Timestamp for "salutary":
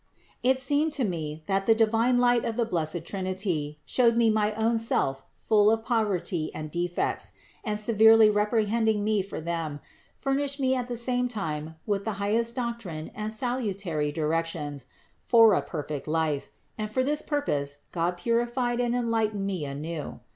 13.31-14.11